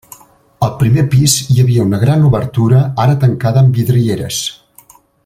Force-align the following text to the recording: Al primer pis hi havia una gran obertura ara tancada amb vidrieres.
Al 0.67 0.71
primer 0.79 1.03
pis 1.11 1.35
hi 1.55 1.59
havia 1.63 1.85
una 1.89 1.99
gran 2.05 2.25
obertura 2.31 2.81
ara 3.07 3.19
tancada 3.25 3.65
amb 3.65 3.81
vidrieres. 3.83 4.45